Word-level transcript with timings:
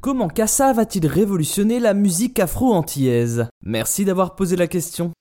Comment 0.00 0.28
Kassa 0.28 0.72
va-t-il 0.72 1.06
révolutionner 1.06 1.78
la 1.78 1.92
musique 1.92 2.38
afro-antillaise? 2.38 3.48
Merci 3.62 4.06
d'avoir 4.06 4.34
posé 4.34 4.56
la 4.56 4.66
question. 4.66 5.12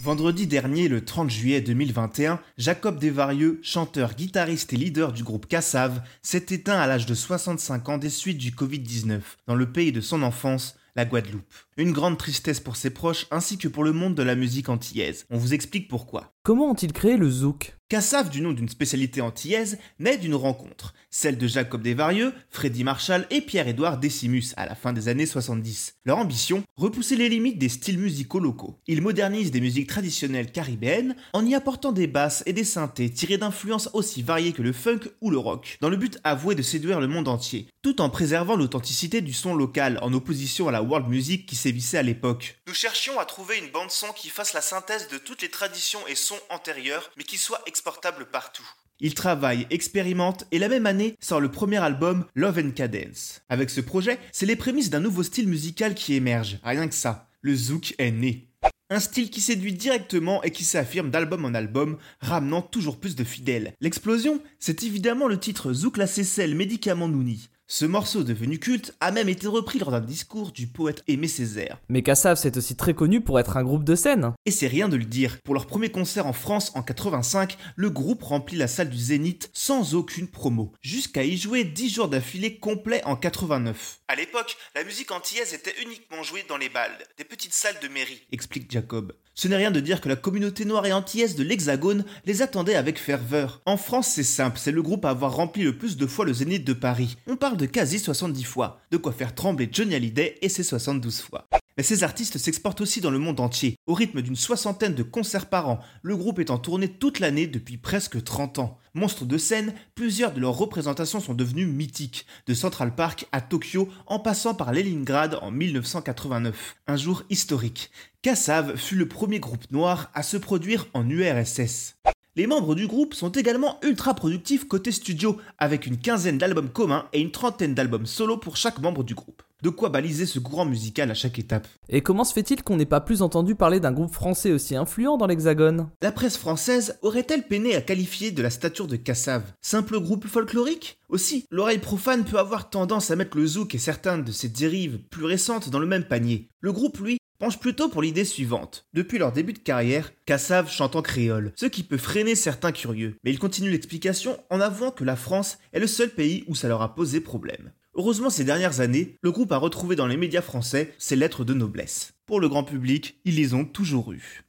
Vendredi 0.00 0.46
dernier, 0.46 0.86
le 0.86 1.04
30 1.04 1.28
juillet 1.28 1.60
2021, 1.60 2.38
Jacob 2.56 3.00
Desvarieux, 3.00 3.58
chanteur, 3.64 4.14
guitariste 4.14 4.72
et 4.72 4.76
leader 4.76 5.12
du 5.12 5.24
groupe 5.24 5.46
Cassav, 5.46 6.02
s'est 6.22 6.46
éteint 6.50 6.78
à 6.78 6.86
l'âge 6.86 7.04
de 7.04 7.14
65 7.14 7.88
ans 7.88 7.98
des 7.98 8.10
suites 8.10 8.38
du 8.38 8.52
Covid-19 8.52 9.22
dans 9.48 9.56
le 9.56 9.72
pays 9.72 9.90
de 9.90 10.00
son 10.00 10.22
enfance, 10.22 10.76
la 10.94 11.04
Guadeloupe. 11.04 11.52
Une 11.76 11.90
grande 11.90 12.16
tristesse 12.16 12.60
pour 12.60 12.76
ses 12.76 12.90
proches 12.90 13.26
ainsi 13.32 13.58
que 13.58 13.66
pour 13.66 13.82
le 13.82 13.92
monde 13.92 14.14
de 14.14 14.22
la 14.22 14.36
musique 14.36 14.68
antillaise. 14.68 15.26
On 15.30 15.36
vous 15.36 15.52
explique 15.52 15.88
pourquoi. 15.88 16.32
Comment 16.42 16.70
ont-ils 16.70 16.94
créé 16.94 17.18
le 17.18 17.28
zouk? 17.28 17.76
Cassav, 17.90 18.30
du 18.30 18.40
nom 18.40 18.52
d'une 18.52 18.68
spécialité 18.68 19.20
antillaise, 19.20 19.76
naît 19.98 20.16
d'une 20.16 20.36
rencontre, 20.36 20.94
celle 21.10 21.36
de 21.36 21.48
Jacob 21.48 21.82
Desvarieux, 21.82 22.32
Freddy 22.48 22.84
Marshall 22.84 23.26
et 23.30 23.40
Pierre-Édouard 23.40 23.98
Decimus 23.98 24.54
à 24.56 24.64
la 24.64 24.76
fin 24.76 24.92
des 24.92 25.08
années 25.08 25.26
70. 25.26 25.96
Leur 26.04 26.18
ambition? 26.18 26.62
Repousser 26.76 27.16
les 27.16 27.28
limites 27.28 27.58
des 27.58 27.68
styles 27.68 27.98
musicaux 27.98 28.38
locaux. 28.38 28.78
Ils 28.86 29.02
modernisent 29.02 29.50
des 29.50 29.60
musiques 29.60 29.88
traditionnelles 29.88 30.52
caribéennes 30.52 31.16
en 31.32 31.44
y 31.44 31.56
apportant 31.56 31.90
des 31.90 32.06
basses 32.06 32.44
et 32.46 32.52
des 32.52 32.62
synthés 32.62 33.10
tirés 33.10 33.38
d'influences 33.38 33.90
aussi 33.92 34.22
variées 34.22 34.52
que 34.52 34.62
le 34.62 34.72
funk 34.72 35.00
ou 35.20 35.32
le 35.32 35.38
rock, 35.38 35.76
dans 35.80 35.90
le 35.90 35.96
but 35.96 36.20
avoué 36.22 36.54
de 36.54 36.62
séduire 36.62 37.00
le 37.00 37.08
monde 37.08 37.26
entier, 37.26 37.66
tout 37.82 38.00
en 38.00 38.08
préservant 38.08 38.54
l'authenticité 38.54 39.20
du 39.20 39.32
son 39.32 39.56
local 39.56 39.98
en 40.00 40.12
opposition 40.12 40.68
à 40.68 40.72
la 40.72 40.84
world 40.84 41.08
music 41.08 41.44
qui 41.44 41.56
sévissait 41.56 41.98
à 41.98 42.04
l'époque. 42.04 42.60
Nous 42.68 42.74
cherchions 42.74 43.18
à 43.18 43.24
trouver 43.24 43.58
une 43.58 43.72
bande 43.72 43.90
son 43.90 44.12
qui 44.12 44.28
fasse 44.28 44.52
la 44.52 44.60
synthèse 44.60 45.08
de 45.08 45.18
toutes 45.18 45.42
les 45.42 45.50
traditions 45.50 46.06
et 46.06 46.14
sons 46.14 46.29
antérieurs, 46.50 47.10
mais 47.16 47.24
qui 47.24 47.38
soit 47.38 47.62
exportable 47.66 48.26
partout. 48.26 48.68
Il 49.00 49.14
travaille, 49.14 49.66
expérimente 49.70 50.44
et 50.52 50.58
la 50.58 50.68
même 50.68 50.86
année 50.86 51.16
sort 51.20 51.40
le 51.40 51.50
premier 51.50 51.78
album 51.78 52.26
Love 52.34 52.58
and 52.58 52.70
Cadence. 52.72 53.40
Avec 53.48 53.70
ce 53.70 53.80
projet, 53.80 54.18
c'est 54.30 54.46
les 54.46 54.56
prémices 54.56 54.90
d'un 54.90 55.00
nouveau 55.00 55.22
style 55.22 55.48
musical 55.48 55.94
qui 55.94 56.14
émerge. 56.14 56.58
Rien 56.62 56.86
que 56.86 56.94
ça, 56.94 57.28
le 57.40 57.54
zouk 57.54 57.94
est 57.98 58.10
né. 58.10 58.50
Un 58.90 59.00
style 59.00 59.30
qui 59.30 59.40
séduit 59.40 59.72
directement 59.72 60.42
et 60.42 60.50
qui 60.50 60.64
s'affirme 60.64 61.10
d'album 61.10 61.44
en 61.44 61.54
album, 61.54 61.96
ramenant 62.20 62.60
toujours 62.60 62.98
plus 62.98 63.14
de 63.14 63.24
fidèles. 63.24 63.72
L'explosion, 63.80 64.42
c'est 64.58 64.82
évidemment 64.82 65.28
le 65.28 65.38
titre 65.38 65.72
Zouk 65.72 65.96
la 65.96 66.08
Cécelle 66.08 66.56
médicament 66.56 67.08
Nouni. 67.08 67.48
Ce 67.72 67.84
morceau 67.84 68.24
devenu 68.24 68.58
culte 68.58 68.96
a 68.98 69.12
même 69.12 69.28
été 69.28 69.46
repris 69.46 69.78
lors 69.78 69.92
d'un 69.92 70.00
discours 70.00 70.50
du 70.50 70.66
poète 70.66 71.04
Aimé 71.06 71.28
Césaire. 71.28 71.78
Mais 71.88 72.02
Kassav 72.02 72.36
c'est 72.36 72.56
aussi 72.56 72.74
très 72.74 72.94
connu 72.94 73.20
pour 73.20 73.38
être 73.38 73.56
un 73.56 73.62
groupe 73.62 73.84
de 73.84 73.94
scène. 73.94 74.32
Et 74.44 74.50
c'est 74.50 74.66
rien 74.66 74.88
de 74.88 74.96
le 74.96 75.04
dire. 75.04 75.38
Pour 75.44 75.54
leur 75.54 75.68
premier 75.68 75.88
concert 75.88 76.26
en 76.26 76.32
France 76.32 76.72
en 76.74 76.82
85, 76.82 77.56
le 77.76 77.88
groupe 77.88 78.24
remplit 78.24 78.56
la 78.56 78.66
salle 78.66 78.90
du 78.90 78.98
Zénith 78.98 79.50
sans 79.52 79.94
aucune 79.94 80.26
promo, 80.26 80.72
jusqu'à 80.82 81.22
y 81.22 81.36
jouer 81.36 81.62
10 81.62 81.94
jours 81.94 82.08
d'affilée 82.08 82.58
complet 82.58 83.02
en 83.04 83.14
89. 83.14 84.00
À 84.08 84.16
l'époque, 84.16 84.56
la 84.74 84.82
musique 84.82 85.12
antillaise 85.12 85.54
était 85.54 85.80
uniquement 85.80 86.24
jouée 86.24 86.44
dans 86.48 86.56
les 86.56 86.70
balles, 86.70 86.98
des 87.18 87.24
petites 87.24 87.54
salles 87.54 87.78
de 87.80 87.86
mairie, 87.86 88.26
explique 88.32 88.68
Jacob. 88.68 89.12
Ce 89.40 89.48
n'est 89.48 89.56
rien 89.56 89.70
de 89.70 89.80
dire 89.80 90.00
que 90.00 90.08
la 90.08 90.16
communauté 90.16 90.64
noire 90.64 90.84
et 90.84 90.92
antillaise 90.92 91.34
de 91.34 91.42
l'Hexagone 91.42 92.04
les 92.26 92.42
attendait 92.42 92.74
avec 92.74 92.98
ferveur. 92.98 93.62
En 93.64 93.76
France, 93.76 94.08
c'est 94.08 94.22
simple, 94.22 94.58
c'est 94.58 94.72
le 94.72 94.82
groupe 94.82 95.04
à 95.04 95.10
avoir 95.10 95.34
rempli 95.34 95.62
le 95.62 95.78
plus 95.78 95.96
de 95.96 96.06
fois 96.06 96.26
le 96.26 96.34
Zénith 96.34 96.64
de 96.64 96.74
Paris. 96.74 97.16
On 97.26 97.36
parle 97.36 97.56
de 97.60 97.66
quasi 97.66 97.98
70 97.98 98.42
fois, 98.44 98.80
de 98.90 98.96
quoi 98.96 99.12
faire 99.12 99.34
trembler 99.34 99.68
Johnny 99.70 99.94
Hallyday 99.94 100.38
et 100.40 100.48
ses 100.48 100.62
72 100.62 101.20
fois. 101.20 101.46
Mais 101.76 101.82
ces 101.82 102.04
artistes 102.04 102.38
s'exportent 102.38 102.80
aussi 102.80 103.02
dans 103.02 103.10
le 103.10 103.18
monde 103.18 103.38
entier, 103.38 103.76
au 103.86 103.92
rythme 103.92 104.22
d'une 104.22 104.36
soixantaine 104.36 104.94
de 104.94 105.02
concerts 105.02 105.50
par 105.50 105.68
an, 105.68 105.80
le 106.02 106.16
groupe 106.16 106.38
est 106.38 106.50
en 106.50 106.58
tournée 106.58 106.88
toute 106.88 107.20
l'année 107.20 107.46
depuis 107.46 107.76
presque 107.76 108.22
30 108.22 108.60
ans. 108.60 108.78
Monstres 108.94 109.26
de 109.26 109.36
scène, 109.38 109.74
plusieurs 109.94 110.32
de 110.32 110.40
leurs 110.40 110.56
représentations 110.56 111.20
sont 111.20 111.34
devenues 111.34 111.66
mythiques, 111.66 112.26
de 112.46 112.54
Central 112.54 112.94
Park 112.94 113.26
à 113.30 113.42
Tokyo 113.42 113.88
en 114.06 114.18
passant 114.18 114.54
par 114.54 114.72
Leningrad 114.72 115.38
en 115.42 115.50
1989. 115.50 116.76
Un 116.86 116.96
jour 116.96 117.24
historique. 117.28 117.90
Kassav 118.22 118.76
fut 118.76 118.96
le 118.96 119.06
premier 119.06 119.38
groupe 119.38 119.70
noir 119.70 120.10
à 120.14 120.22
se 120.22 120.38
produire 120.38 120.86
en 120.94 121.08
URSS. 121.08 121.96
Les 122.36 122.46
membres 122.46 122.76
du 122.76 122.86
groupe 122.86 123.14
sont 123.14 123.32
également 123.32 123.80
ultra 123.82 124.14
productifs 124.14 124.68
côté 124.68 124.92
studio, 124.92 125.36
avec 125.58 125.84
une 125.86 125.98
quinzaine 125.98 126.38
d'albums 126.38 126.70
communs 126.70 127.08
et 127.12 127.20
une 127.20 127.32
trentaine 127.32 127.74
d'albums 127.74 128.06
solo 128.06 128.36
pour 128.36 128.56
chaque 128.56 128.78
membre 128.78 129.02
du 129.02 129.16
groupe. 129.16 129.42
De 129.62 129.68
quoi 129.68 129.88
baliser 129.88 130.26
ce 130.26 130.38
courant 130.38 130.64
musical 130.64 131.10
à 131.10 131.14
chaque 131.14 131.40
étape. 131.40 131.66
Et 131.88 132.02
comment 132.02 132.22
se 132.22 132.32
fait-il 132.32 132.62
qu'on 132.62 132.76
n'ait 132.76 132.86
pas 132.86 133.00
plus 133.00 133.20
entendu 133.20 133.56
parler 133.56 133.80
d'un 133.80 133.90
groupe 133.90 134.14
français 134.14 134.52
aussi 134.52 134.76
influent 134.76 135.16
dans 135.16 135.26
l'Hexagone? 135.26 135.90
La 136.02 136.12
presse 136.12 136.36
française 136.36 136.98
aurait-elle 137.02 137.48
peiné 137.48 137.74
à 137.74 137.80
qualifier 137.80 138.30
de 138.30 138.42
la 138.42 138.50
stature 138.50 138.86
de 138.86 138.94
Cassav 138.94 139.42
Simple 139.60 139.98
groupe 139.98 140.28
folklorique? 140.28 141.00
Aussi, 141.08 141.44
l'oreille 141.50 141.78
profane 141.78 142.24
peut 142.24 142.38
avoir 142.38 142.70
tendance 142.70 143.10
à 143.10 143.16
mettre 143.16 143.36
le 143.36 143.46
zouk 143.46 143.74
et 143.74 143.78
certaines 143.78 144.22
de 144.22 144.32
ses 144.32 144.48
dérives 144.48 144.98
plus 145.10 145.24
récentes 145.24 145.68
dans 145.68 145.80
le 145.80 145.86
même 145.86 146.04
panier. 146.04 146.48
Le 146.60 146.72
groupe, 146.72 146.98
lui, 146.98 147.18
penche 147.40 147.58
plutôt 147.58 147.88
pour 147.88 148.02
l'idée 148.02 148.26
suivante. 148.26 148.86
Depuis 148.92 149.18
leur 149.18 149.32
début 149.32 149.54
de 149.54 149.58
carrière, 149.58 150.12
Cassav 150.26 150.70
chante 150.70 150.94
en 150.94 151.00
créole, 151.00 151.52
ce 151.56 151.64
qui 151.64 151.82
peut 151.82 151.96
freiner 151.96 152.34
certains 152.34 152.70
curieux. 152.70 153.16
Mais 153.24 153.30
il 153.30 153.38
continue 153.38 153.70
l'explication 153.70 154.38
en 154.50 154.60
avouant 154.60 154.90
que 154.90 155.04
la 155.04 155.16
France 155.16 155.58
est 155.72 155.80
le 155.80 155.86
seul 155.86 156.10
pays 156.10 156.44
où 156.48 156.54
ça 156.54 156.68
leur 156.68 156.82
a 156.82 156.94
posé 156.94 157.20
problème. 157.20 157.72
Heureusement, 157.94 158.28
ces 158.28 158.44
dernières 158.44 158.80
années, 158.80 159.16
le 159.22 159.32
groupe 159.32 159.52
a 159.52 159.56
retrouvé 159.56 159.96
dans 159.96 160.06
les 160.06 160.18
médias 160.18 160.42
français 160.42 160.94
ses 160.98 161.16
lettres 161.16 161.44
de 161.44 161.54
noblesse. 161.54 162.12
Pour 162.26 162.40
le 162.40 162.48
grand 162.48 162.62
public, 162.62 163.18
ils 163.24 163.36
les 163.36 163.54
ont 163.54 163.64
toujours 163.64 164.12
eues. 164.12 164.44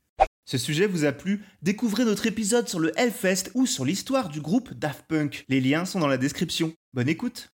Ce 0.46 0.58
sujet 0.58 0.86
vous 0.86 1.06
a 1.06 1.14
plu? 1.14 1.46
Découvrez 1.62 2.04
notre 2.04 2.28
épisode 2.28 2.68
sur 2.68 2.80
le 2.80 2.92
Hellfest 3.00 3.52
ou 3.54 3.66
sur 3.66 3.86
l'histoire 3.86 4.28
du 4.28 4.42
groupe 4.42 4.74
Daft 4.74 5.06
Punk. 5.08 5.46
Les 5.48 5.62
liens 5.62 5.86
sont 5.86 6.02
dans 6.02 6.08
la 6.08 6.18
description. 6.18 6.74
Bonne 6.94 7.10
écoute 7.10 7.54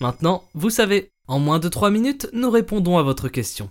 Maintenant, 0.00 0.44
vous 0.52 0.70
savez, 0.70 1.12
en 1.26 1.38
moins 1.38 1.58
de 1.58 1.68
3 1.68 1.90
minutes, 1.90 2.28
nous 2.34 2.50
répondons 2.50 2.98
à 2.98 3.02
votre 3.02 3.28
question. 3.28 3.70